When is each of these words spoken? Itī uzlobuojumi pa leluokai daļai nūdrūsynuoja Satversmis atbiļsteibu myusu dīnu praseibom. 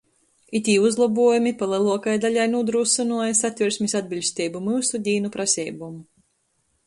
Itī 0.59 0.75
uzlobuojumi 0.85 1.51
pa 1.59 1.65
leluokai 1.73 2.15
daļai 2.23 2.47
nūdrūsynuoja 2.53 3.35
Satversmis 3.41 3.95
atbiļsteibu 4.01 4.65
myusu 4.69 5.03
dīnu 5.09 5.31
praseibom. 5.39 6.01